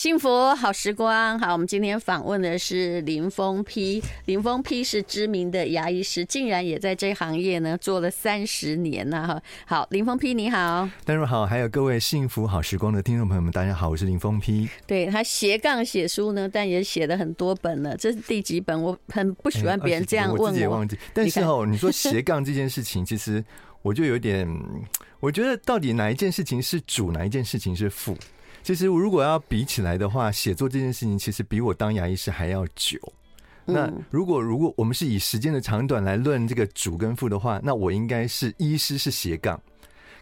[0.00, 4.02] 幸福好时光，好，我们今天访问的是林峰批。
[4.24, 9.42] 林峰批是知名的牙医师，竟然也在这行业呢做了三十年了哈。
[9.66, 14.66] 好，林峰批你好，大家好，还有各位幸福好时光的听众朋友们，大家好，我是林峰批。
[14.86, 18.82] 对，他斜杠写书呢，但也写了很多本了，这是第几本？
[18.82, 20.98] 我很不喜欢别人这样问我，我自己也忘记。
[21.12, 23.44] 但是哦，你说斜杠这件事情，其实
[23.82, 24.48] 我就有点，
[25.20, 28.16] 我觉得到底哪一件事情是主，哪一件事情是副？
[28.62, 32.98] 其实，如果要比起来的话，写作这件事情其实比我当牙医师还要久。
[33.64, 39.60] 那如果如果我们是以时间的长短来论这个主跟副的话，那我应该是医师是斜杠。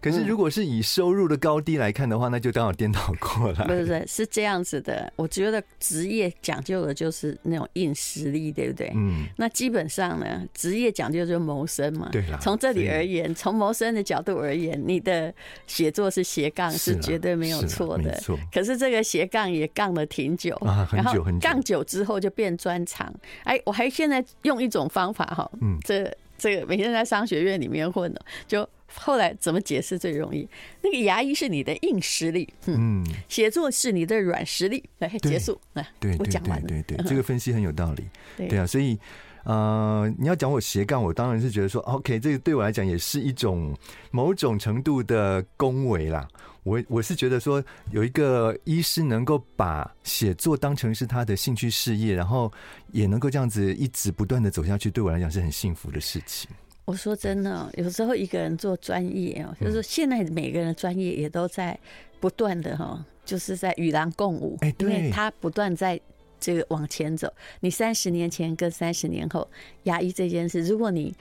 [0.01, 3.65] 可是，如果是以收入的高低来看的话，那就刚好颠倒过来。
[3.65, 5.13] 不是，不是，是这样子的。
[5.17, 8.93] 我觉得职业讲究的就是那种硬实力，对不对？
[8.95, 9.27] 嗯。
[9.37, 12.09] 那基本上呢，职业讲究就是谋生嘛。
[12.13, 12.39] 对啦。
[12.41, 15.35] 从这里而言，从谋生的角度而言，你的
[15.67, 18.13] 写作是斜杠，是绝对没有错的。
[18.19, 18.39] 错。
[18.53, 21.49] 可是这个斜杠也杠了挺久啊，很久很久。
[21.49, 23.13] 杠久之后就变专长。
[23.45, 28.69] 哎，我还现在用一种方法哈，嗯，这这个每天在商学院里面混的就。
[28.95, 30.49] 后来怎么解释最容易？
[30.83, 34.83] 那个牙医是你的硬实力，嗯，写作是你的软实力。
[34.99, 36.67] 来结束，来，对，我讲完了。
[36.67, 38.05] 对对，对，这个分析很有道理。
[38.37, 38.99] 对啊，所以
[39.45, 43.77] 呃，你要讲我斜杠，我当然是觉得说，OK，这个对我来讲也是一种
[44.11, 46.27] 某种程度的恭维啦。
[46.65, 52.53] 我我是觉得说，有一个医师能够把写作当成是他的兴趣事业，然后
[52.93, 56.51] 也能够这样子一直不断的走下去，对我来讲是很幸福的事情。
[56.89, 61.79] 我说真的，有时候一个人做专业哦，就是现在每个人的专业也都在
[62.19, 66.01] 不断的哈，就是在与狼共舞，因为他不断在
[66.41, 67.31] 这个往前走。
[67.61, 69.47] 你三十年前跟三十年后，
[69.83, 71.15] 牙医这件事，如果你。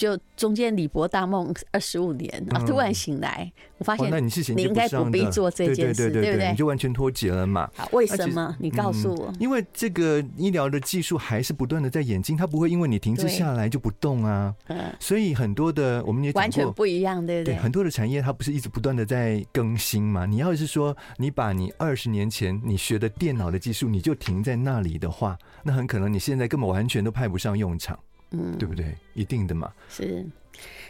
[0.00, 6.50] 就中间李博大梦二十五年啊，突然醒来，我发现那你应该不必做这件事，对不对？
[6.52, 7.70] 你就完全脱节了嘛？
[7.92, 8.56] 为什么？
[8.58, 9.30] 你告诉我。
[9.38, 14.54] 因为这个医疗的技术还是不断的在演进，它不会因为你停滞下来就不动啊。
[14.98, 17.56] 所以很多的我们也完全不一样，对不对？
[17.56, 20.24] 很多的产业它不是一直不断的在更新嘛？
[20.24, 27.98] 你要是说你把你二十年前你学的电脑的技术你就停在那里的话，那很可能你现在根本完全都派不上用场。
[28.32, 28.94] 嗯，对不对？
[29.14, 29.72] 一定的嘛。
[29.88, 30.26] 是，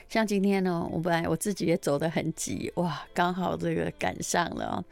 [0.09, 4.85] 像今天呢，我本来我自己也走得很急，哇，刚好这个赶上了哦。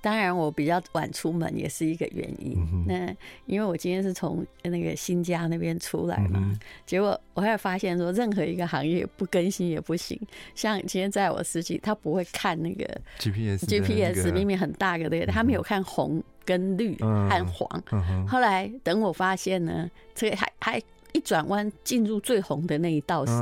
[0.00, 2.56] 当然，我比较晚出门也是一个原因。
[2.56, 10.20] 嗯、那因为我今天是从那个新家那边出来嘛，嗯、结果我还发现说，任何一个行业不更新也不行。
[10.56, 12.84] 像今天在我司机，他不会看那个
[13.20, 17.84] GPS，GPS 明明很大个对，他没有看红跟绿和黄。
[17.92, 20.82] 嗯嗯、后来等我发现呢，这个还还。
[21.12, 23.32] 一转弯进入最红的那一道时，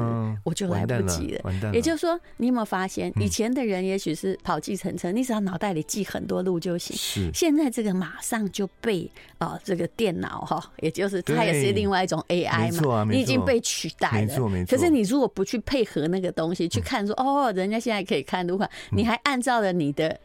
[0.44, 1.72] 我就来不及了。
[1.72, 6.96] 也就是说，你有没有发现，以前的人也许是跑计程车，你只要脑袋里记很多路就行。
[6.96, 14.26] 是，现在这个马上就被啊，这个电脑哈，也就是它也是另外一种 AI 嘛，你已经被取代了。
[14.26, 14.76] 没错没错。
[14.76, 20.18] 可是你如果不去配合那个东西，去看说哦，人家现在可以看的话，你还按照了你的。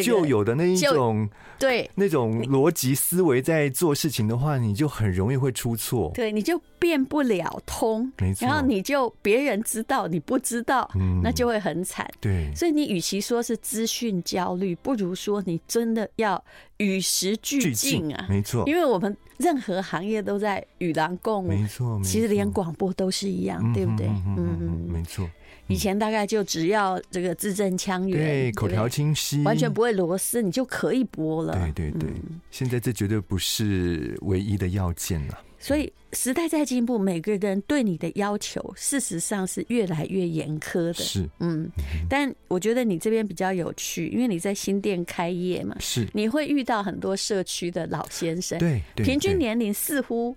[0.00, 6.10] 旧有的那一种对那种逻辑思维在做事情的话，你就很容易会出错。
[6.14, 8.10] 对，你就变不了通。
[8.18, 8.46] 没错。
[8.46, 10.90] 然后你就别人知道你不知道，
[11.22, 12.08] 那就会很惨。
[12.20, 12.52] 对。
[12.54, 16.42] 所以你与其说是资讯焦虑，不如说你真的要
[16.78, 18.26] 与时俱进啊。
[18.28, 18.64] 没错。
[18.66, 21.48] 因为我们任何行业都在与狼共舞。
[21.48, 22.00] 没错。
[22.02, 24.06] 其实连广播都是一样，对不对？
[24.08, 24.88] 嗯嗯。
[24.92, 25.28] 没错。
[25.68, 31.54] 以前大概就只要这个字正腔圆，对，口条清晰，完全不会螺丝，你就可以播了。
[31.54, 32.10] 对对对，
[32.50, 35.38] 现在这绝对不是唯一的要件了。
[35.58, 40.94] 所以时代在进步，每个人对你的要求，事实上是越来越严苛的。
[40.94, 41.70] 是，嗯，
[42.08, 50.36] 但我觉得你这边比较有趣，因为你在新店开业嘛，是，你会遇到很多社区的老先生，对，平均年龄似乎，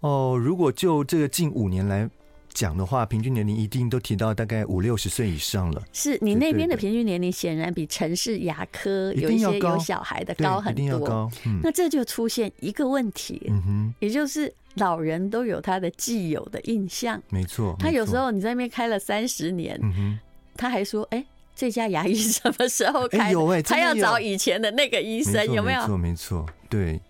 [0.00, 2.08] 哦，如果就这个近五年来。
[2.52, 5.82] 讲的话，平均年龄一定都提到大概五六十岁以上了。
[5.92, 10.72] 是你那边的平均年龄显然比城市牙科有一些有小孩的高很多。
[10.72, 11.30] 一定要高。
[11.46, 17.20] 嗯，那这就出现一个问题，嗯哼，也就是老人都有他的既有的印象。
[17.30, 17.74] 没错。
[17.78, 20.18] 他有时候你在那边开了三十年，嗯哼，
[20.56, 21.24] 他还说：“哎，
[21.54, 25.80] 这家牙医什么时候开？”有哎，他要找以前的那个医生，有没有？
[25.80, 27.00] 没错，没错，对，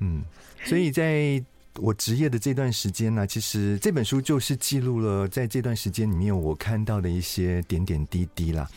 [0.00, 0.22] 嗯，
[0.64, 1.42] 所以在。
[1.80, 8.68] 我职业的这段时间呢，其实这本书就是记录了在这段时间里面我看到的一些点点滴滴啦。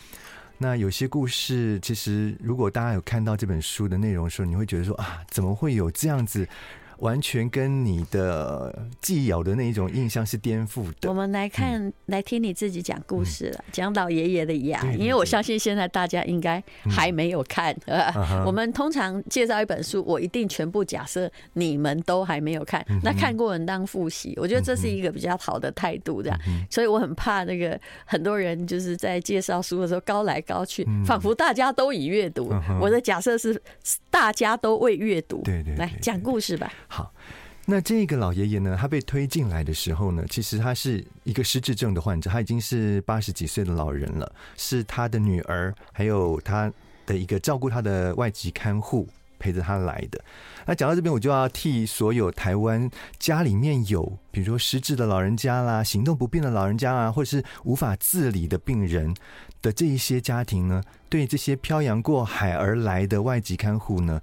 [0.57, 6.47] 那有些故事，其实如果大家有看到这本书的内容的时候，你会觉得说啊，怎么会有这样子
[7.01, 11.09] 完全跟你的既有的那一种印象是颠覆的。
[11.09, 17.75] 我们来看，嗯、来听你自己讲故事了，讲、嗯、老爷爷的牙，因为我相信现在大家应该还没有看。
[17.87, 26.39] 嗯、我们通常介绍一本书，我一定全部假设你们都还没有看，嗯、那看过人当复习，我觉得这是一个比较好的态度，这样。
[26.47, 32.49] 嗯、所以我很怕那个很多人就是在介绍书的时候高来高去，仿佛大家都已阅读。
[32.51, 33.59] 嗯、我的假设是
[34.11, 35.41] 大家都未阅读。
[35.43, 36.71] 对对，对，来讲故事吧。
[36.93, 37.09] 好，
[37.65, 46.69] 那这个老爷爷呢，他被推进来的时候呢，其实他是一个失智症的患者，他已经是八十几岁的老人了，是他的女儿，还有他
[47.05, 49.07] 的一个照顾他的外籍看护
[49.39, 50.21] 陪着他来的。
[50.65, 59.15] 那讲到这边，我就要替所有台湾家里面有，比如说失智的老人家啦，行动不便的老人家啊，或者是无法自理的病人
[59.61, 64.21] 的这一些家庭呢，对这些漂洋过海而来的外籍看护呢，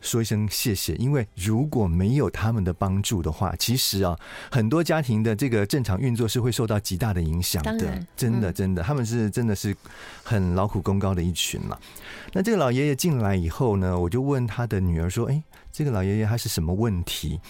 [0.00, 4.16] 说一声谢谢，因为如果没有他们的帮助的话，其实啊，
[4.50, 7.78] 很多家庭的这个正常运作是会受到极大的影响的。
[8.16, 9.76] 真的，真的，他们是真的是
[10.22, 11.76] 很劳苦功高的一群嘛。
[12.32, 15.42] 那这个老爷爷进来以后呢，我就问他的女儿说：“哎，
[15.72, 17.40] 这个老爷爷他是什么问题？”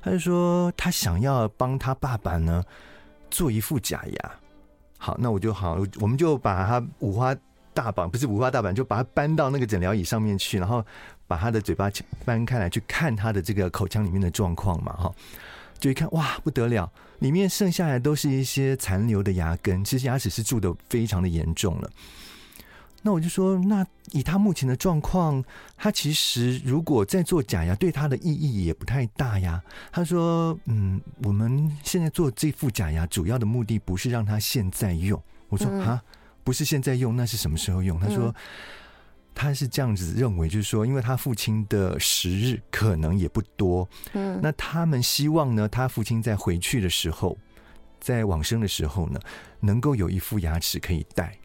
[0.00, 2.64] 他就说他想要帮他爸爸呢
[3.30, 4.30] 做一副假牙。
[4.96, 7.36] 好，那我就好，我们就把他五花
[7.74, 10.82] 大绑，不是五花大绑，就把他搬到那个诊疗椅上面去，然后。
[11.28, 11.88] 把他的嘴巴
[12.24, 15.14] 翻开来，去看他的这个口腔里面的状况嘛，哈，
[15.78, 21.90] 就一看哇，不得了，里面剩下来都是一些残留的牙根，其实牙齿是蛀的非常的严重了。
[23.02, 25.44] 那我就说，那以他目前的状况，
[25.76, 29.62] 他其实如果再做假牙，对他的意义也不太大呀。
[29.92, 35.22] 他说，嗯，我们现在做这副假牙，主要的目的不是让他现在用。
[35.48, 36.02] 我说啊，
[36.42, 38.00] 不是现在用，那是什么时候用？
[38.00, 38.34] 他说。
[39.38, 47.38] 他是这样子认为，就是说，因为他父亲的时日可能也不多，嗯，那他们希望呢，他父亲在回去的时候，
[48.00, 49.20] 在往生的时候呢，
[49.60, 51.38] 能够有一副牙齿可以戴，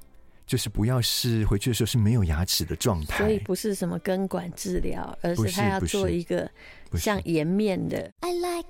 [0.48, 3.20] 就是不要是回去的时候是没有牙齿的状态。
[3.20, 6.50] 所以不是什么根管治疗，而是他要做一个
[6.94, 8.12] 像颜面的。
[8.22, 8.70] I like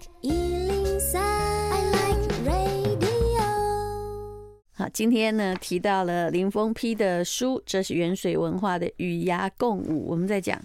[4.84, 10.62] 好，今天呢提到了林峰批的书，这是元水文化的《与牙共舞》，我们在讲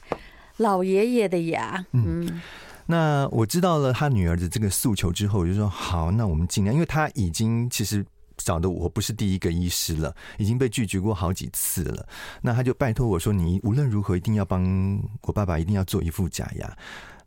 [0.56, 1.86] 老爷爷的牙。
[1.92, 2.42] 嗯，嗯，
[2.86, 8.04] 那我知道了他女儿的这个诉求之后，我就说好，那我们尽量，因为他已经其实
[8.38, 12.04] 找的我不是第一个医师了，已经被拒绝过好几次了。
[12.42, 16.76] 那他就拜托我说，你无论如何一定要帮我爸爸，一定要做一副假牙。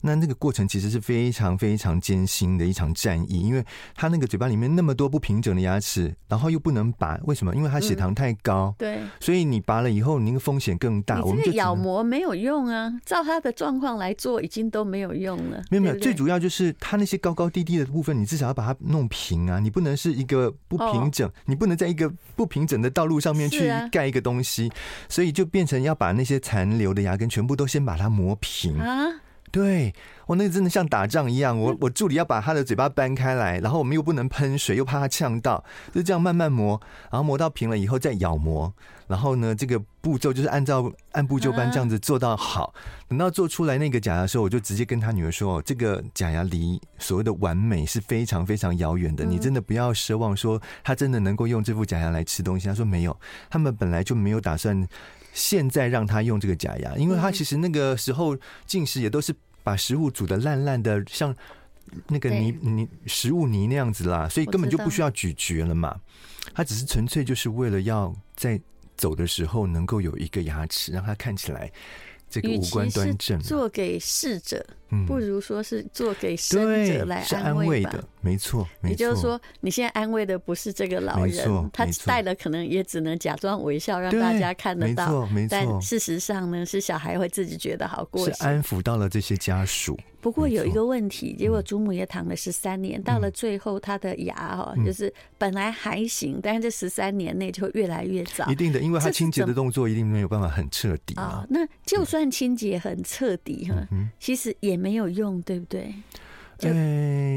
[0.02, 3.64] 那那个过程其实是非常非常艰辛的一场战役，因为
[3.96, 7.56] 他那个嘴巴里面那么多不平整的牙齿，然后又不能拔，为什么？
[7.56, 11.22] 因为他血糖太高，嗯、对，所以你拔了以后，你那个风险更大。
[11.24, 15.62] 我们这个咬膜没有用啊，照他的状况来做，已经都没有用了。
[15.70, 24.76] 没有没有，最主要就是他那些高高低低的部分，你至少要把它弄平啊，你不能是一个不平整，哦、你不能在一个不平整的道路上面去盖一个东西，啊、
[25.08, 29.08] 所以就变成要把那些残留的牙根全部都先把它磨平啊。
[29.52, 29.94] 对，
[30.28, 35.62] 我那个真的像打仗一样，我我助理要把他的嘴巴掰开来，然后我们又不能喷水，又怕他呛到，
[35.94, 36.80] 就这样慢慢磨，
[37.12, 38.74] 然后磨到平了以后再咬磨，
[39.08, 42.74] 然后呢，这个步骤就是按照按部就班这样子做到好。
[43.10, 52.70] 等到做出来那个假牙的时候，我就直接跟他女儿说，这个假牙离所谓的完美是非常非常遥远的，你真的不要奢望说他真的能够用这副假牙来吃东西。
[52.70, 53.20] 他说没有，
[53.50, 54.88] 他们本来就没有打算。
[55.34, 59.34] 现在让他用这个假牙，因为他其实那个时候进食也都是
[59.64, 61.36] 把食物煮的烂烂的，像
[62.08, 66.00] 那个泥泥食物泥那样子啦，所以根本就不需要咀嚼了嘛。
[66.54, 68.60] 他只是纯粹就是为了要在
[68.96, 71.72] 走的时候能够有一个牙齿，让他看起来。
[72.30, 74.66] 这个五官端正，做给逝者，
[75.08, 78.68] 不如说是做给生者来安慰的，没错。
[78.84, 85.06] 也就是说，你现在安慰的不是这个老人，他带了可能也只能假装微笑，让大家看得到。
[85.08, 85.50] 没错，没错。
[85.50, 89.98] 但事实上呢，是小孩会自己觉得好过，是安抚到了这些家属。
[90.20, 98.46] 不过有一个问题，结果祖母也躺了十三年，到了最后他的牙哈，就是本来还行，但是这十三年内就会越来越糟。
[98.46, 101.44] 一定的，因为他清洁的动作一定没有办法很彻底啊。
[101.50, 103.76] 那就算清洁很彻底哈，
[104.20, 105.94] 其实也没有用，对不对？
[106.58, 106.70] 就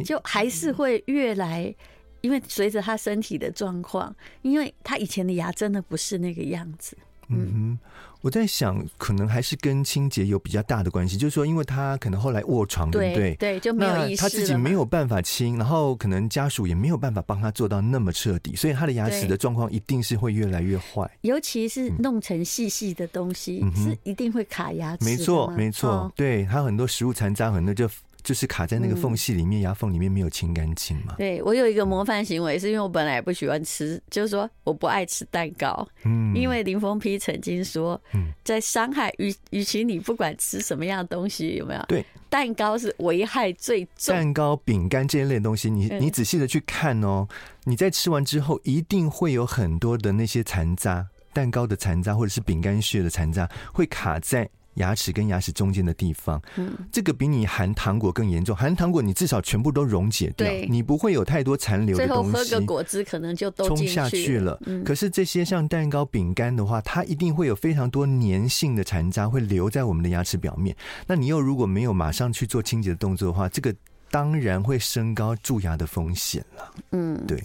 [0.05, 1.75] 就还是会越来，
[2.21, 6.97] 因为随着他身体的状况，因为他以前的牙真的不是那个样子。
[7.29, 7.79] 嗯哼，
[8.25, 11.15] 我在想，可能还是跟清洁有比较大的关系。
[11.15, 13.35] 就是说，因为他可能后来卧床，对不对？
[13.35, 21.07] 对，就没有意识，他自己没有办法清，然后可能家属也没有办法帮他做到那么彻底，所以他的牙齿的状况一定是会越来越坏。
[21.21, 25.05] 尤其是弄成细细的东西，是一定会卡牙齿。
[25.05, 27.87] 没错，没错，对他很多食物残渣，很多就。
[28.25, 31.15] 就是卡在那个缝隙里面，牙缝里面没有清干净嘛。
[31.19, 35.87] 对，我有一个模范行为，是因为我本来不喜欢吃，就是说我不爱吃蛋糕。
[36.05, 38.01] 嗯，因为林峰批曾经说，
[38.43, 41.85] 在伤害与与其你不管吃什么样的东西，有没有？
[41.87, 44.15] 对，蛋糕是危害最重。
[44.17, 47.29] 蛋糕、饼干这一类东西，你你仔细的去看哦，
[47.65, 54.49] 你在吃完之后，一定会有很多的那些残渣，蛋糕的残渣或者是饼干屑的残渣会卡在。
[54.75, 58.55] 牙齿跟牙齿中间的地方，嗯，这个比你含糖果更严重。
[58.57, 62.33] 含糖果你至少全部都溶解掉，你不会有太多残留的东西。
[62.33, 64.61] 最后喝个果汁可能就都冲下去了。
[64.85, 70.77] 可是这些像蛋糕、饼干的话，它一定会有非常多粘性的残渣会留在我们的牙齿表面。
[71.07, 73.75] 那你又如果没有马上去做清洁的动作的话，这个
[74.15, 76.73] 当然会升高蛀牙的风险了。
[76.93, 77.43] 嗯，对。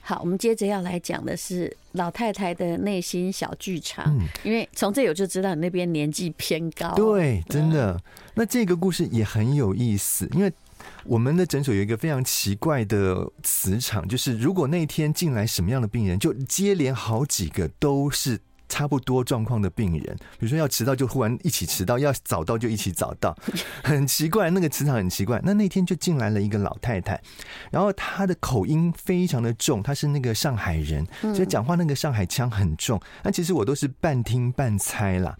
[0.00, 4.04] 好，我们接着要来讲的是老太太的内心小剧场。
[4.18, 6.92] 嗯，因为从这我就知道你那边年纪偏高。
[6.96, 7.96] 对，真的。
[8.34, 10.52] 那这个故事也很有意思，因为
[11.04, 18.40] 我们的诊所有一个非常奇怪的磁场，就是如果那天进来什么样的病人，就接连好几个都是。
[18.68, 23.36] 差不多状况的病人，比如说要迟到就忽然一起迟到，要早到就一起早到，
[23.82, 25.40] 很奇怪，那个磁场很奇怪。
[25.44, 27.20] 那那天就进来了一个老太太，
[27.70, 33.00] 然后她的口音非常的重，她是那个上海人，所以讲话那个上海腔很重。
[33.22, 35.36] 那其实我都是半听半猜啦。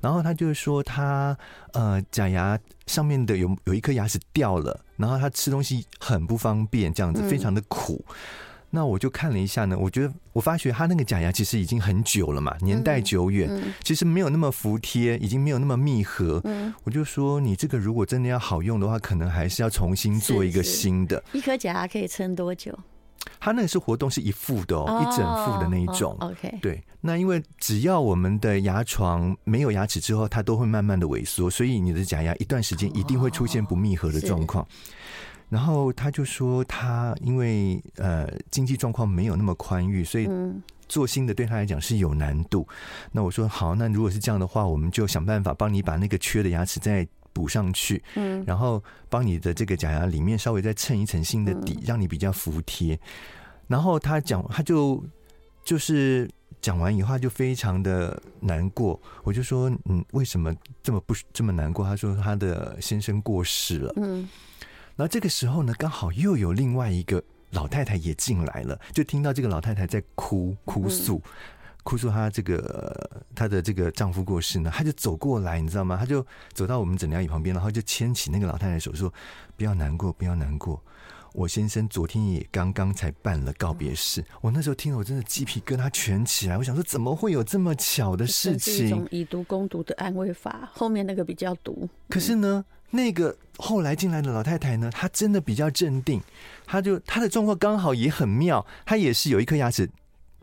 [0.00, 1.36] 然后她就是说她
[1.72, 8.04] 呃假牙上面的有有一颗牙齿掉了，然后她吃东西很不方便，这样子非常的苦。
[8.74, 16.42] 那我就看了一下呢，我觉得我发觉他那个假牙其实已经很久了嘛，年代久远，其实没有那么服帖，已经没有那么密合。
[16.84, 21.22] 我就说你这个如果真的要好用的话，可能还是要重新做一个新的。
[21.34, 22.76] 一颗假牙可以撑多久？
[23.38, 26.16] 它那个是活动是一副的哦，一整副的那一种。
[26.20, 26.82] OK，对。
[27.00, 34.66] 那因为只要我们的牙床没有牙齿之后，它都会慢慢的萎缩，所以你的假牙一段时间一定会出现不密合的状况。
[35.52, 40.26] 然后他就说，他因为呃经济状况没有那么宽裕，所以
[40.88, 42.66] 做新的对他来讲是有难度。
[43.12, 52.98] 那我说好，那如果是这样的话，我们就想办法帮你把那个缺的牙齿再补上去，嗯，然后帮你的这个假牙里面稍微再衬一层新的底，让你比较服帖。
[53.66, 55.04] 然后他讲，他就
[55.62, 56.26] 就是
[56.62, 58.98] 讲完以后他就非常的难过。
[59.22, 60.50] 我就说，嗯，为什么
[60.82, 61.84] 这么不这么难过？
[61.84, 64.26] 他说他的先生过世了，嗯。
[64.96, 71.20] 然后这个时候呢，刚好又有另外一个老太太也进来了，就听到这个老太太在哭哭诉，
[71.82, 75.96] 哭诉她这个她的这个丈夫过世呢，她就走过来，你知道吗？
[75.96, 79.12] 她就走到我们诊疗椅旁边，然后就牵起那个老太太的手，说
[79.56, 80.82] ：“不要难过，不要难过，
[81.32, 86.56] 我先生昨天也刚刚才办了告别式。”我那时候听了，我真的鸡皮疙瘩全起来。
[86.56, 88.74] 我想说，怎么会有这么巧的事情？
[88.76, 91.88] 是一种以毒攻毒的安慰法，后面那个比较毒。
[92.08, 92.64] 可是呢？
[92.92, 96.22] 那个后来进来的老太太呢，她真的比较镇定，
[96.64, 99.90] 她就她的状况刚好也很妙，她也是有一颗牙齿。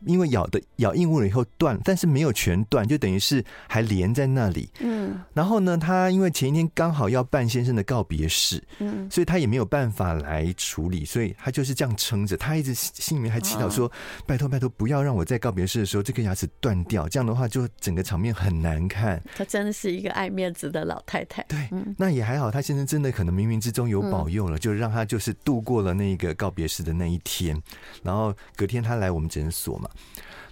[0.06, 4.70] 因为咬的咬硬物了以后断，但是没有全断，就等于是还连在那里。
[4.80, 12.38] 嗯，然后呢，他因为前一天刚好要办先生的告别式，嗯，所以他也没有办法来处理，所以他就是这样撑着。
[12.38, 13.92] 他一直心里面还祈祷说
[14.26, 21.44] ：“拜托拜托，不要让我在告别式的时候这颗牙齿断掉，这样的话就整个场面很难看。”他真的是一个爱面子的老太太。
[21.44, 27.60] 对，那也还好，他先生真的可能冥冥之中有保佑了，就让他就是度过了那个告别式的那一天。
[28.04, 29.89] 然后隔天他来我们诊所嘛。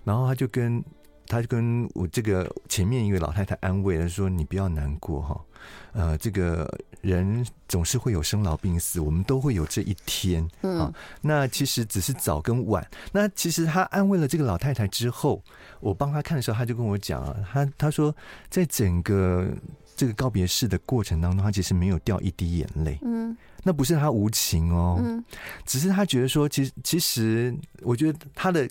[0.03, 0.83] 然后他就跟
[1.27, 5.41] 他就跟我这个前面一个老太太安慰了说：“你不要难过哈，
[5.91, 6.65] 呃，这个
[7.01, 10.47] 人总是会有生老病死，我们都会有这一天。
[10.61, 10.89] 嗯，
[11.19, 12.85] 那其实只是早跟晚。
[13.11, 15.43] 那其实他安慰了这个老太太之后，
[15.81, 18.15] 我帮他看的时候，他就跟我讲啊，他他说，
[18.49, 19.49] 在整个
[19.97, 22.97] 这个告别式的过程当中，他其实没有掉一滴眼泪。
[23.01, 25.21] 嗯，那不是他无情哦，嗯，
[25.65, 28.65] 只是他觉得说，其实其实我觉得他的。”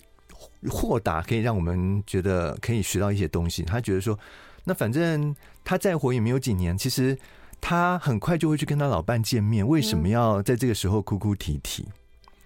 [0.69, 3.63] 豁达可以让我们觉得可以学到一些东西。
[3.63, 4.17] 他觉得说，
[4.63, 7.17] 那反正他再活也没有几年，其实
[7.59, 9.67] 他很快就会去跟他老伴见面。
[9.67, 11.85] 为什么要在这个时候哭哭啼啼？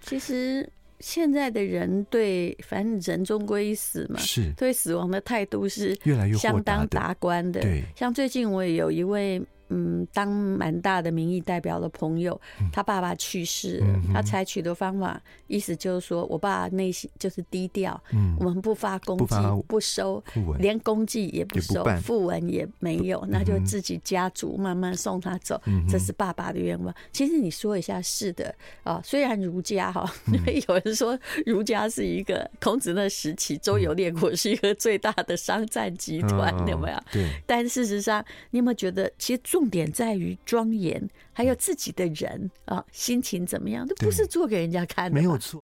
[0.02, 0.68] 其实
[1.00, 7.60] 现在的人对，反正人终归死嘛，是对死亡的态度是越来越相当达观的。
[7.60, 9.42] 对，像最近我也有一位。
[9.72, 12.38] 嗯，当蛮大的民意代表的朋友，
[12.70, 17.98] 他爸爸去世了，他采取的方法，意思就是说我爸内心就是低调，
[18.38, 19.34] 我们不发公祭，
[19.66, 20.22] 不收，
[20.58, 26.94] 连公祭也不收，訃闻也没有，那就自己家族慢慢送他走，这是爸爸的愿望。
[27.10, 36.98] 其实你说一下，是的啊，虽然儒家哈， 因为有人说儒家是一个孔子那时期，周游列国是一个最大的商战集团，有没有？
[37.10, 37.30] 对。
[37.46, 45.14] 但事实上，你有没有觉得，其实做重点在于庄严，还有自己的人啊，心情怎么样，都不是做给人家看的。
[45.14, 45.62] 没有错。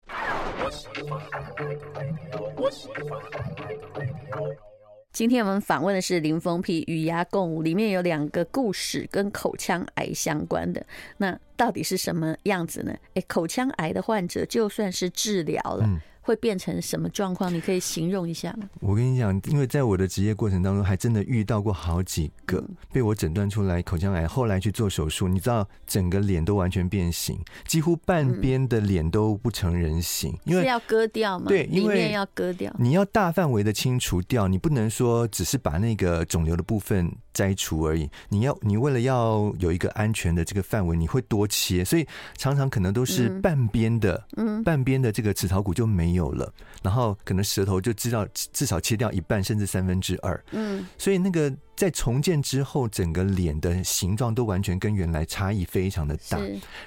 [5.13, 10.87] 今天我们访问的是林峰皮《与牙共舞》，里面有两个故事跟口腔癌相关的，
[11.17, 12.95] 那到底是什么样子呢？
[13.15, 15.87] 哎，口腔癌的患者就算是治疗了。
[15.87, 17.55] 嗯会变成什么状况？
[17.55, 18.69] 你可以形容一下吗？
[18.81, 31.45] 我跟你讲，因为在我的职业过程当中，还真的遇到过好几个被我诊断出来口腔癌，后来去做手术，你知道，整个脸都完全变形，几乎半边的脸都不成人形，因为是要割掉嘛？
[31.47, 37.13] 对，因为要割掉，你要大范围的清除掉，你不能说只是把那个肿瘤的部分。
[37.37, 42.07] 摘除而已，你要你为了要有一个安全的这个范围，你会多切，所以
[42.39, 46.51] 常常可能都是半边的，嗯，半边的这个齿槽骨就没有了，
[46.83, 56.41] 然后可能舌头就知道至少切掉一半甚至三分之二，嗯，所以那个在重建之后，整个脸的形状都完全跟原来差异非常的大，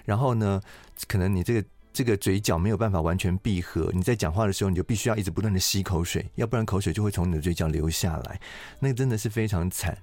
[0.03, 0.59] 然后呢，
[1.07, 1.63] 可能你这个
[1.93, 8.41] 这个嘴角没有办法完全闭合，你在讲话的时候你就必须要一直不断的吸口水，要不然口水就会从你的嘴角流下来，
[8.79, 9.95] 那个真的是非常惨。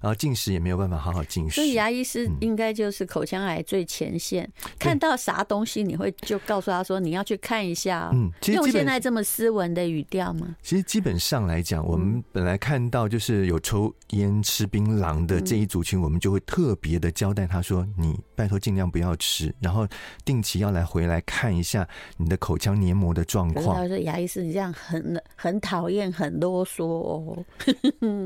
[0.00, 4.44] 然后进食也没有办法好好进食，所以牙医师应该就是口腔癌最前线。
[4.64, 8.10] 嗯、看到啥东西，你会就告诉他说你要去看一下，喔。
[8.14, 10.56] 嗯，用现在这么斯文的语调吗？
[10.62, 19.86] 其实基本上来讲，我们本来看到就是有抽烟、吃槟榔的这一族群，我们就会特别的交代他说：“你拜托尽量不要吃，然后
[20.24, 27.44] 定期要来回来看一下你的口腔黏膜的状况。”他说：“牙医师，你这样很很讨厌，很啰嗦哦。”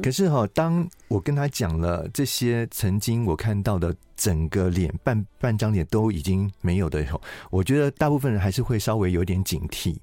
[0.03, 1.75] 可是哈，当我跟他讲。
[1.75, 9.97] 了这些曾经我看到的整个脸半半张脸都已经没有的时候，我觉得大部分人还是会稍微有点警惕，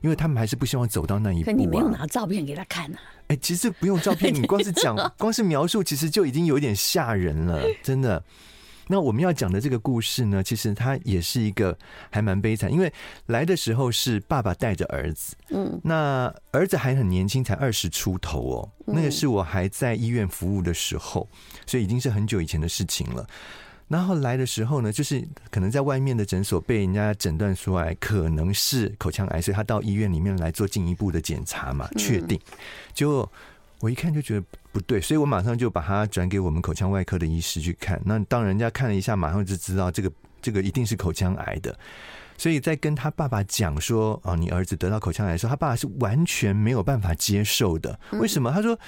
[0.00, 1.52] 因为他们还是不希望走到那一步啊。
[1.52, 2.98] 可你没有拿照片给他看啊？
[3.28, 8.20] 哎，其实不用照片， 你光是讲，光是描述，其实就已经有点吓人了，真的。
[8.86, 11.76] 那我们要讲的这个故事呢，其实它也是一个
[12.10, 12.92] 还蛮悲惨，因为
[13.26, 21.28] 来的时候是爸爸带着儿子，嗯，那儿子还很年轻，才二十出头哦，那个是我还在医院服务的时候，
[21.66, 23.26] 所以已经是很久以前的事情了。
[23.88, 32.38] 然后来的时候呢，就是可能在外面的诊所被人家诊断出来可能是口腔癌，所以他到医院里面来做进一步的检查嘛，确定。
[32.92, 33.26] 就。
[33.80, 38.00] 我一看就觉得不对，所以我马上就把它转给我们口腔外科的医师去看。
[38.04, 40.10] 那当人家看了一下，马上就知道这个
[40.40, 41.76] 这个一定是口腔癌的。
[42.36, 47.98] 所以在跟他爸爸讲说：“哦，你儿子得到口腔癌的时候，他爸爸是完全没有办法接受的。
[48.12, 48.50] 为什么？
[48.50, 48.78] 他说。”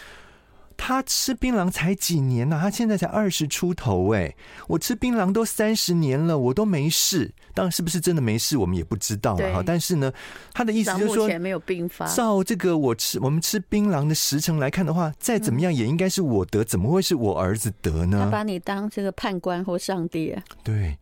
[0.77, 2.63] 他吃槟榔才几年呢、啊？
[2.63, 4.35] 他现在才二十出头哎！
[4.69, 7.33] 我吃槟榔都三十年了，我都没事。
[7.55, 9.63] 当然是不是真的没事，我们也不知道了哈。
[9.65, 10.13] 但是呢，
[10.53, 12.07] 他的意思就是说，目前没有并发。
[12.15, 18.21] 照这个我吃我们吃槟榔的时辰来看的话，再怎么样也应该是我得，怎么会是我儿子得呢？
[18.25, 20.43] 他把你当这个判官或上帝啊？
[20.63, 20.99] 对。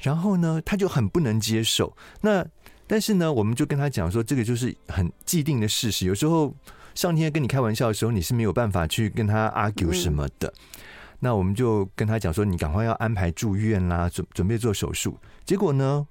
[0.00, 1.94] 然后呢，他就很不能接受。
[2.22, 2.44] 那
[2.86, 6.06] 但是呢，我们就跟他讲说，这个就是很既定的事实。
[6.06, 6.54] 有时候。
[6.98, 10.52] 上天跟你开玩笑的时候，你是没有办法去跟他 argue 什么的。
[11.20, 15.16] 那我们就跟他讲说，你赶快要安排住院啦，准准备做手术。
[15.44, 16.04] 结果呢，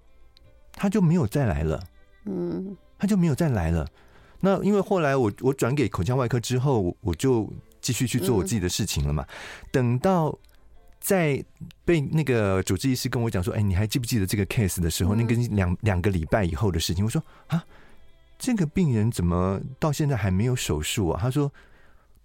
[0.71, 1.83] 他就没有再来了。
[2.23, 3.85] 嗯，他就没有再来了。
[4.39, 9.25] 那因为后来我我转给口腔外科之后，我就继续去做我自己的事情了嘛。
[9.73, 10.33] 等到
[11.01, 11.43] 在
[11.83, 17.61] 被那个主治医师跟我讲说，哎，你还记不记得这个 case 的时候，那个两两个礼拜以后的事情，我说啊。
[18.37, 21.19] 这个病人怎么到现在还没有手术啊？
[21.19, 21.51] 他说：“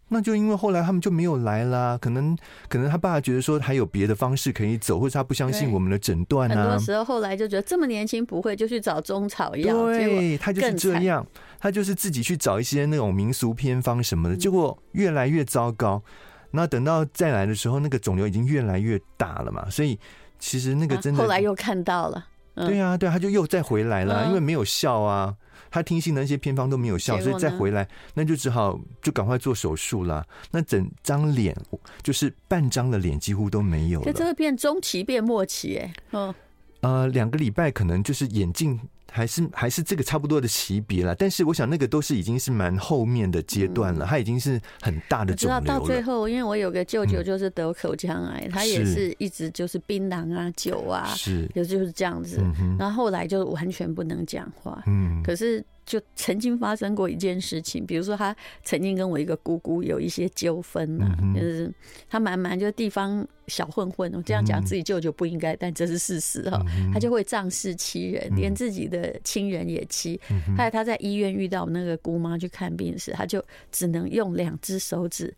[0.09, 2.37] 那就因为后来他们就没有来啦，可能
[2.69, 6.55] 可能他爸爸觉得说还有别的方式可以走，或者他不相信我们的诊断啊。
[6.55, 9.87] 很多时候后来就觉得这么年轻不会，就去找中草药。
[9.87, 11.27] 对，他就是这样，
[11.59, 16.03] 他就是自己去找一些那种民俗偏方什么的，结果越来越糟糕。
[16.51, 19.99] 那等到再来的时候，那个肿瘤已经越来越大了嘛，所以
[20.39, 25.35] 其实那个真的后来又看到了，对啊，对，他就又再回来了，因为没有效啊。”
[25.73, 30.25] 他听信的那些偏方都没有效，所以再回来，那就只好就赶快做手术了。
[30.51, 31.57] 那整张脸
[32.03, 34.05] 就是半张的脸几乎都没有了。
[34.05, 36.35] 这这个变中期变末期哎，嗯，
[36.83, 38.79] 呃，两个礼拜可能就是眼镜
[39.13, 41.15] 还是还是这个差不多的级别了。
[41.15, 45.65] 但是我想那个都是已经是蛮后面的阶段了，他已经是很大的肿瘤了。
[45.67, 52.43] 到最后，因为我有个舅舅就是得口腔癌，他也是一直就是槟榔啊、酒啊，是就就是这样子。
[52.79, 55.63] 然后后来就完全不能讲话，嗯，可是。
[55.85, 61.73] 就曾经发生过一件事情，比如说他曾经跟我一个姑姑有一些纠纷呢，就是
[62.09, 70.21] 他蛮蛮就是地方小混混，我这样讲自己舅舅不应该，但这是事实哈，他就会仗势欺人，连自己的亲人也欺。
[70.29, 75.35] 后来他在医院遇到那个姑妈去看病时，他就只能用两只手指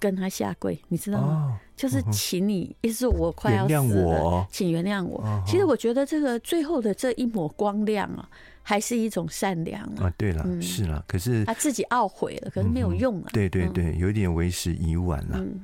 [0.00, 1.60] 跟他下跪，你知道吗？
[1.76, 5.20] 就是请你，意思是我快要死了，原谅我，请原谅我。
[5.20, 8.26] 哦、其实我觉得这个最后的这一抹光亮啊，
[8.68, 10.06] 还是一种善良啊。
[10.06, 13.28] 啊对了，嗯、是了，可是他自己懊悔了，可是没有用啊。
[13.28, 15.38] 嗯、对对对，有点为时已晚了。
[15.38, 15.60] 嗯、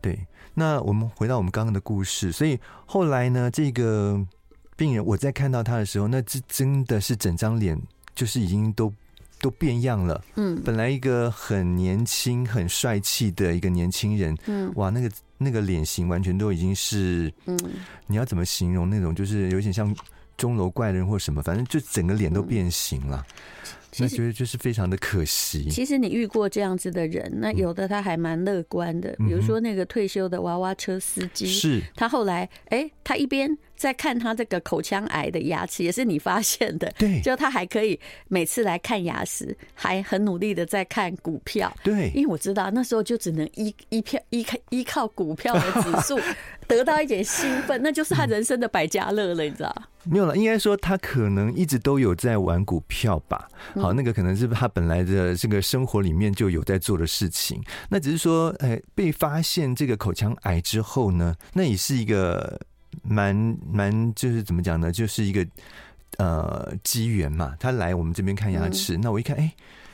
[0.00, 0.18] 对，
[0.54, 4.20] 那我们回到我们刚刚的故事，所以后来呢，这个
[4.76, 7.80] 病人我在看到他的时候，那这真的是整张脸
[8.14, 8.92] 就是已经都。
[9.42, 17.58] 都变样了，嗯，本来一个很年轻、很帅气的一个年轻人，嗯，哇，那个那个脸型完全都已经是，嗯，
[18.06, 19.92] 你要怎么形容那种，就是有点像
[20.42, 23.24] 钟楼怪人或什么，反正就整个脸都变形了。
[23.98, 25.68] 那觉得就是非常的可惜。
[25.70, 46.18] 其实你遇过这样子的人，那有的他还蛮乐观的，比如说那个退休的娃娃车司机，是他后来，哎，他一边在看他这个口腔癌的牙齿，也是你发现的，对，就他还可以每次来看牙齿，还很努力的在看股票，对，因为我知道那时候就只能依依票依靠依靠股票的指数
[46.66, 49.74] 得到一点兴奋，那就是他人生的百家乐了，你知道？
[50.04, 53.48] 没有了，应该说他可能一直都有在玩股票吧。
[53.82, 57.60] 好，那个可能是他本来的这个生活里面就有在做的事情。
[57.88, 62.60] 那只是说，哎，被发现这个口腔癌之后呢，那也是一个
[63.02, 63.34] 蛮
[63.70, 65.46] 蛮，就是怎么讲呢，就是一个
[66.18, 67.56] 呃机缘嘛。
[67.58, 69.52] 他来我们这边看牙齿，那我一看，哎，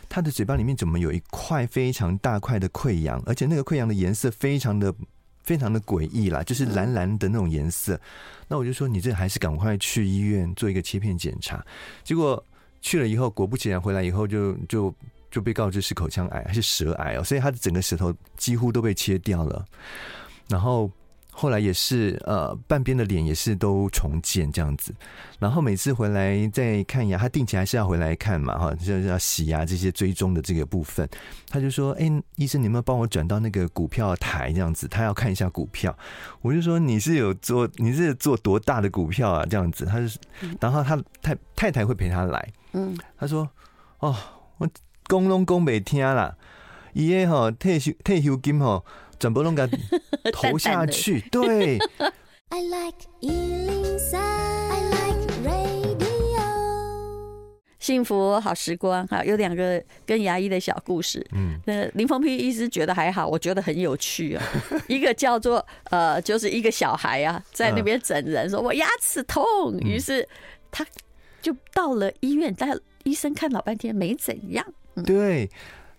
[0.08, 4.94] 他的嘴巴里面怎么有一块非常大块的溃疡，而且那个溃疡的颜色非常的。
[5.44, 7.98] 非常的诡异啦，就是蓝蓝的那种颜色。
[8.48, 11.64] 那我就说，你这还是赶快去医院做一个切片检查。
[12.04, 12.44] 结果
[12.80, 14.94] 去了以后，果不其然，回来以后就就
[15.30, 19.64] 就被告知是口腔癌还是舌癌哦，所以他的整个舌头几乎都被切掉了。
[20.48, 20.90] 然后。
[21.40, 24.92] 后来也是，呃，半边的脸也是都重建这样子，
[25.38, 31.08] 然后每次回来再看牙，他定期还是要回来看嘛，哈，就是要洗牙这些追踪的这个部分，
[31.48, 34.88] 他就说，哎，医生，你能不能帮我转到那个股票台这样子？
[34.88, 35.96] 他要看一下股票，
[36.42, 39.46] 我就说你是有做，你是做多大的股票啊？
[39.48, 40.06] 这样子，他就，
[40.60, 43.48] 然后他太太太会陪他来，嗯，他说，
[44.00, 44.12] 哦，
[44.56, 44.68] 我
[45.06, 46.36] 讲拢讲没听啦，
[46.94, 48.82] 伊个吼退休退休金哈。
[49.18, 49.68] 整部弄个
[50.32, 51.78] 投下去， 对。
[52.50, 55.68] I like 103，I like radio。
[57.78, 61.26] 幸福好时光哈，有两个跟牙医的小故事。
[61.32, 64.42] 嗯，那林峰批医师觉得还好，我觉得很有趣啊。
[64.88, 70.26] 一个叫做呃，就是一个小孩啊，在那边整人，说我牙齿痛，于是
[70.70, 70.86] 他
[71.42, 74.64] 就到了医院，但医生看老半天没怎样。
[75.04, 75.50] 对。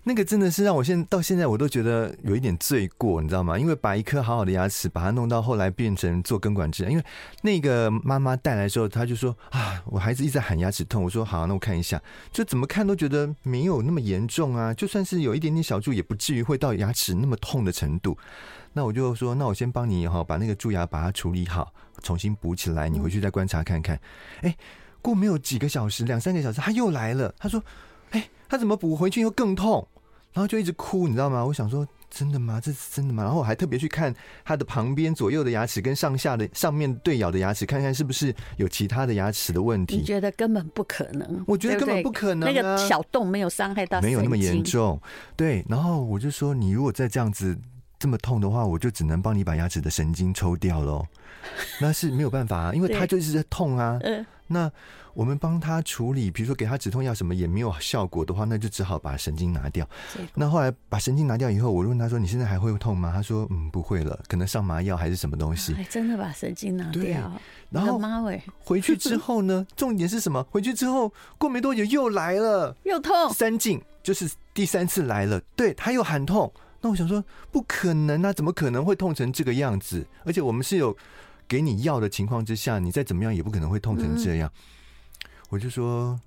[0.10, 3.60] 那个真的是让我现到现在我都觉得有一点罪过，你知道吗？
[3.60, 6.92] 因为把一颗好好的牙齿，把它弄到后来变成做根管治疗。
[6.92, 7.06] 因为
[7.44, 11.04] 那个妈妈带来的时候，她就说啊，我孩子一直在喊牙齿痛。
[11.04, 14.74] 我说好，那我看一下，就怎么看都觉得没有那么严重啊。
[14.74, 18.18] 就算是有一点点小蛀，也不至于会到牙齿那么痛的程度。
[18.74, 22.90] 那我就说，那我先帮你哈，把那个蛀牙把它处理好，重新补起来。
[22.90, 24.02] 你回去再观察看看。
[24.42, 24.58] 哎，
[25.04, 27.32] 过没有几个小时，两三个小时，他又来了。
[27.38, 27.64] 他说。
[28.12, 29.88] 哎，他怎么补回去又更痛，
[30.34, 31.44] 然后就一直哭，你知道吗？
[31.44, 32.62] 我想说，真的吗？
[32.62, 33.24] 这是真的吗？
[33.24, 34.14] 然后我还特别去看
[34.46, 39.98] 他的旁边左右的牙齿跟上下的上面对咬的牙齿，看看是不是有其他的牙齿的问题。
[39.98, 41.44] 你觉得根本不可能？
[41.48, 45.02] 我觉得根本不可能啊，那个小洞没有伤害到，没有那么严重。
[45.36, 47.58] 对，然后我就说，你如果再这样子
[47.98, 51.06] 这么痛的话，我就只能帮你把牙齿的神经抽掉喽。
[51.82, 53.98] 那是没有办法啊，因为他就是在痛啊。
[54.04, 54.26] 嗯。
[54.52, 54.70] 那
[55.14, 59.88] 我们帮他处理，比如说给他止痛药什么也没有效果的话，那就只好把神经拿掉。
[60.34, 65.74] 那后来把神经拿掉以后，我问他说：“你现在还会痛吗？”他说：“嗯，不会了，可能上麻药还是什么东西。
[65.78, 67.32] ”还真的把神经拿掉。
[67.70, 68.00] 然后
[68.64, 69.66] 回去之后呢？
[69.76, 70.44] 重点是什么？
[70.50, 73.32] 回去之后过没多久又来了， 又痛。
[73.32, 76.52] 三进就是第三次来了，对，他又喊痛。
[76.82, 80.08] 那我想说，不可能啊，怎么可能会痛成这个样子？
[80.26, 80.96] 而且我们是有。
[81.50, 84.50] 给你药的情况之下，你再怎么样也不可能会痛成这样。
[84.56, 86.18] 嗯、我就说，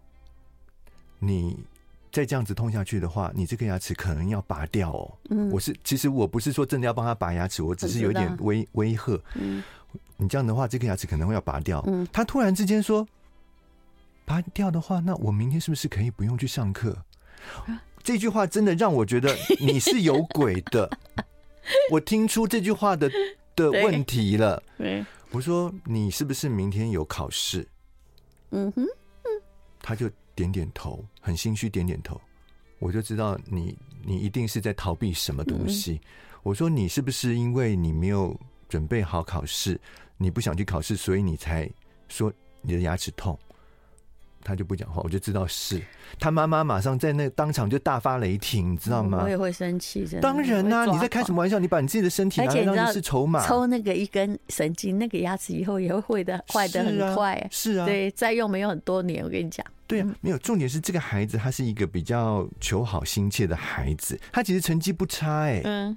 [1.21, 1.57] 你
[2.11, 5.19] 再这样子痛下去的话，你这颗牙齿可能要拔掉哦。
[5.31, 9.17] 嗯，我是其实我不是说真的要帮他拔牙齿，我只是有一点威威吓。
[9.37, 9.63] 嗯，
[10.17, 11.81] 你这样的话，这颗牙齿可能会要拔掉。
[11.87, 13.07] 嗯，他突然之间说，
[14.25, 16.99] 拔掉的话，那我明天是不是可以不用去上课？
[18.03, 20.91] 这句话真的让我觉得你是有鬼的。
[21.93, 23.09] 我听出这句话的。
[23.57, 24.63] 的问题了。
[25.31, 27.67] 我说你是不是明天有考试？
[28.51, 28.87] 嗯哼，
[29.81, 32.21] 他就点点头，很心虚点点头。
[32.79, 36.01] 我就知道你你一定是在逃避什么东西。
[36.43, 38.39] 我说你是不是因为你没有
[38.69, 39.81] 准备好考试，
[40.19, 41.71] 你不想去考试，所以你才
[42.09, 43.39] 说你的牙齿痛？
[44.45, 45.81] 他就不讲话，我就知道是
[46.19, 49.21] 他妈妈，马上在那当场就大发雷霆，你知道吗？
[49.23, 50.21] 我也会生气，真的。
[50.21, 51.59] 当然啦、啊，你在开什么玩笑？
[51.59, 57.49] 你把你自己的身体拿来当是筹码，抽那个一根神经，那个牙齿以后也会坏的，坏的很快。
[57.51, 59.65] 是啊，对，再用没有很多年，我跟你讲。
[59.87, 65.63] 对啊，没有重点是这个孩子，他是一个比较求好心切的孩子，他其实成绩不差哎、欸。
[65.65, 65.97] 嗯。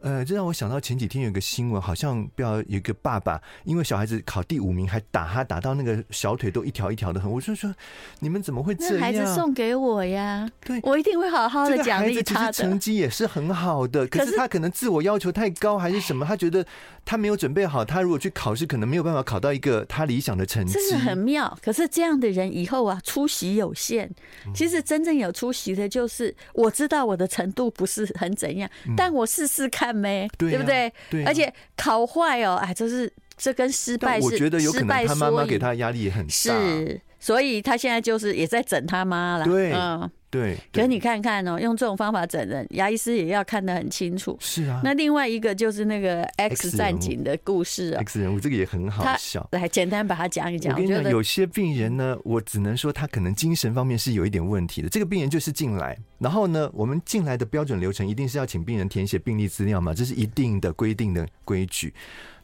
[0.00, 7.28] 呃，这让我想到前几天有个新闻，好像不要有一个爸爸，因为小孩子考第五名，还打他，打到那个小腿都一条一条的很。
[7.28, 7.74] 我就说，
[8.20, 9.00] 你们怎么会这样？
[9.00, 16.24] 孩子送给我呀，对，我一定会好好的奖励他成绩也是很好的，可是他可能自我要求太高，还是什么？
[16.24, 16.64] 他觉得
[17.04, 20.74] 他没有准备好，他如果去考试，可能没有办法考到一个他理想的成绩。
[20.74, 21.58] 真的很妙。
[21.60, 24.08] 可是这样的人以后啊，出席有限。
[24.54, 29.87] 其实真正有出席的，就是我知道我的程度不是很怎样，但我试试看。
[29.94, 30.92] 没对，对不对？
[31.10, 39.44] 对，而且考坏哦，哎，这是这跟失败是我觉得有可能他妈妈给他压力也很大，是，所以他现在就是也在整他妈了。
[39.44, 40.10] 对，嗯。
[40.30, 44.36] 对，可是你看看哦，用这种方法整人，牙医师也要看得很清楚。
[44.40, 49.48] 是啊，那另外一个就是那个 X 战警的故事啊，X 人物这个也很好笑。
[49.52, 50.74] 来，简单把它讲一讲。
[50.74, 54.88] 我跟你讲，有些病人呢，我只能说他可能精神方面是有一点问题的。
[54.88, 61.94] 这个病人就是进来，然后呢，我们进来的标准流程一定是要请病人填写病历资料嘛，这是一定的规定的规矩。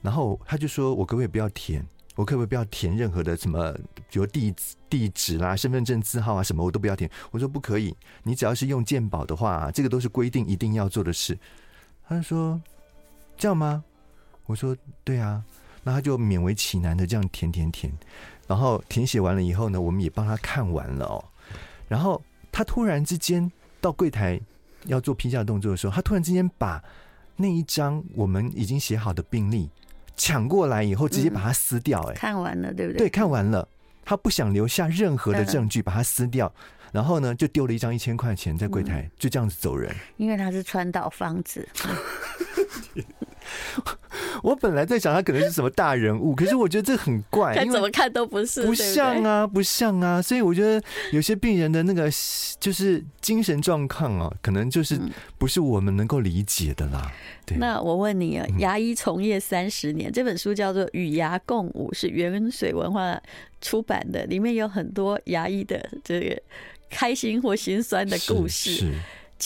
[0.00, 3.72] 然后他就说：“我可不可以不要填？”我可不可以不要填任何的什么，
[4.08, 7.10] 比如地址、地址啦、身份证字号啊什么，我都不要填。
[7.30, 11.36] 我说不可以，你只要是用鉴宝的话，这个都是规定一定要做的事。
[12.06, 12.60] 他说
[13.36, 13.82] 这样吗？
[14.46, 15.42] 我说对啊，
[15.82, 17.92] 那他就勉为其难的这样填填填，
[18.46, 21.24] 然后填写完了以后呢，我们也帮他看完了哦。
[21.88, 22.22] 然后
[22.52, 23.50] 他突然之间
[23.80, 24.40] 到柜台
[24.84, 26.82] 要做批价动作的时候，他突然之间把
[27.36, 29.68] 那一张我们已经写好的病历。
[30.16, 32.00] 抢过来以后，直接把它撕掉。
[32.10, 32.98] 哎，看完了，对不对？
[32.98, 33.66] 对，看完了，
[34.04, 36.52] 他不想留下任何的证据，把它撕掉，
[36.92, 39.94] 然后呢，就丢了一张一千块钱在柜台，就这样子走人。
[40.16, 41.68] 因为他是川岛芳子。
[44.42, 52.10] 我本来在想他可能是什么大人物，可是我觉得这很怪， 看怎么看都不是，不像啊，不像啊，所以我觉得有些病人的那个
[52.58, 54.98] 就是精神状况啊，可能就是
[55.38, 57.12] 不是我们能够理解的啦。
[57.46, 63.20] 对，那我问你啊，牙医从业三十年，这本书叫做《与牙共舞》，是原水文化
[63.60, 66.42] 出版的，里面有很多牙医的这个
[66.88, 68.92] 开心或心酸的故事。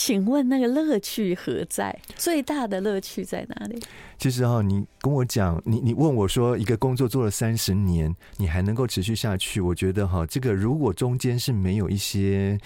[0.01, 1.93] 请问那个乐趣何在？
[2.15, 3.83] 最大的乐趣在哪里？
[4.17, 9.61] 其实哈，你跟我讲，你你问我说，一个工作做了三十年，你还能够持续下去？
[9.61, 12.57] 我觉得哈，这个如果中间是没有一些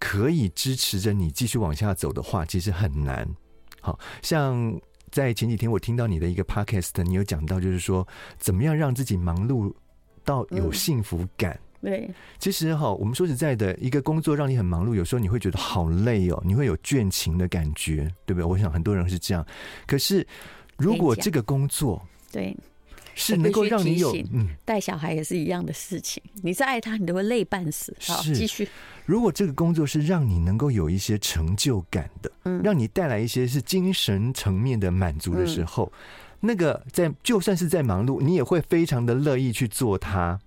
[0.00, 3.24] 可以支持着你继续往下走的话，其实很难。
[3.80, 4.76] 好像
[5.12, 8.04] 在前几天我听到你的一个 podcast，你有讲到，就是说
[8.38, 9.72] 怎么样让自己忙碌
[10.24, 11.52] 到有幸福感。
[11.52, 18.44] 嗯对，其实哈，我们说实在的，一个工作让你很忙碌，有时候你会觉得好累哦，你会有倦勤的感觉，对不对？
[18.44, 19.46] 我想很多人是这样。
[19.86, 20.26] 可是，
[20.76, 22.56] 如果这个工作对
[23.14, 27.94] 是能够让你有嗯，带小孩也是一样的事情，你再爱他，你都会累半死。
[28.00, 28.68] 好，继续。
[29.04, 35.90] 如果这个工作是让你能够有一些成就感的，嗯，让你带来一些是精神层面的满足的时候，
[36.40, 40.38] 那个在就算是在忙碌，你也会非常的乐意去做它。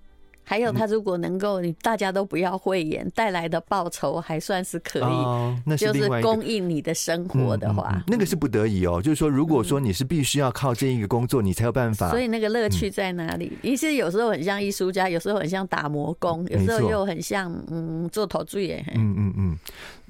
[0.50, 9.00] 还有，他如果能够，你大家都不要讳言，带来的报酬还算是可以，哦、那是就是供应你的生活的话，嗯嗯嗯、那个是不得已哦。
[9.00, 12.10] 就是说，如果说你是必须要靠这一个工作，你才有办法。
[12.10, 13.56] 所以那个乐趣在哪里？
[13.62, 18.84] 一是有时候很像艺术家，有时候很像打磨工，有时候又很像嗯做陶醉耶。
[18.96, 19.58] 嗯嗯嗯。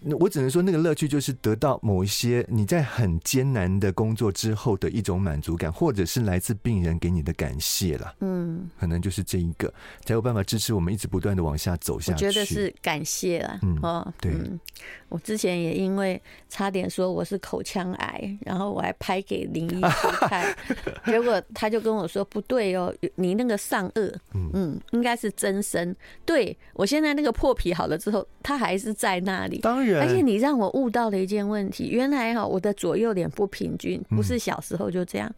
[0.01, 8.15] 那我只能说，那个乐趣就是得到某一些你在很艰难的工作之后的一种满足感，或者是来自病人给你的感谢了。
[8.21, 9.73] 嗯，可能就是这一个
[10.05, 12.25] 才有办法支持我们一直不断的往下走下去。
[12.25, 13.59] 我觉得是感谢了。
[13.63, 14.31] 嗯哦，对。
[15.09, 20.55] 我之前也因为差点说我是口腔癌，然后我还拍给林医师 看，
[21.03, 24.13] 结果他就跟我说不对哦，你那个上顎，
[24.53, 25.95] 嗯，应该是增生。
[26.25, 29.57] 对，我现在那个破皮好了之后，它还是在那里。
[29.62, 35.32] 当然，而且你让我悟到了一件问题，原来哈我的左右脸不平均，不是小时候就这样，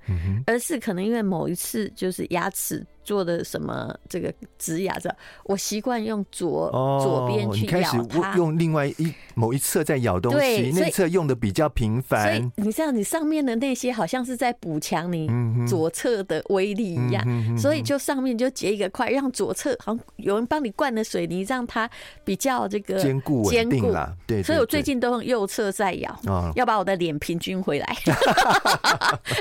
[0.45, 2.85] 而是可能因为某一次就是牙齿。
[3.03, 5.13] 做的什么这个植牙这，
[5.45, 12.23] 我习惯用左、哦、左边去咬它，你开始用另外一某一侧在咬东西，那侧用的比较频繁。
[12.23, 15.29] 所以你这样，你上面的那些好像是在补强你
[15.67, 21.89] 左侧的威力一样，嗯、所以就上面就结一个块，让左侧好像有人帮你灌了水泥，让它
[22.23, 24.13] 比较这个坚固稳定啦。
[24.27, 27.85] 对，所以我最近都用右侧在咬，哦、要把我的脸平均回来。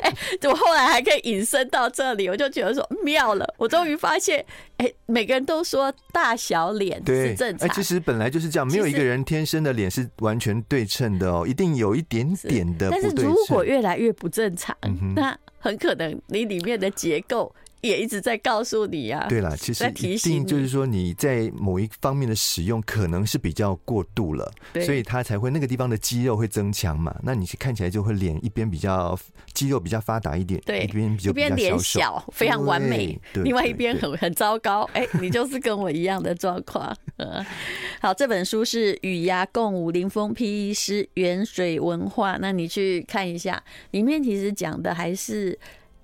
[0.02, 3.49] 哎、欸，我后来还可以引申到这里，我就觉得说妙了。
[3.50, 4.44] 了，我终于发现，
[4.78, 7.68] 哎、欸，每个人都说大小脸是正常。
[7.68, 13.12] 哎，其实本来就是这样，没有一个人天生的脸是完全对称的哦，一定有一点点的不对称。
[13.16, 17.54] 但是如果越来越不正常，嗯、那很可能你里面的结构。
[17.80, 24.52] 也一直在告诉你呀、啊，对了，其实一定就是说你在某一方面的使用可能是比较过度了，
[24.84, 27.14] 所以它才会那个地方的肌肉会增强嘛。
[27.22, 29.18] 那你看起来就会脸一边比较
[29.54, 34.82] 肌肉比较发达一点，对，一边比较一边脸小，非常完美，另外一边很很糟糕。
[34.92, 36.94] 哎、欸， 你就是跟我一样的状况。
[37.16, 37.44] 嗯，
[38.00, 43.62] 好，这本书是与牙共舞林峰 P 医师远水文化，那你去看一下，
[43.92, 45.58] 里面其实讲的还是。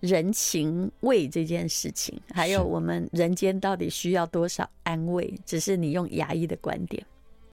[0.07, 5.35] 人情味这件事情，还有我们人间到底需要多少安慰？
[5.45, 7.05] 只是你用牙医的观点。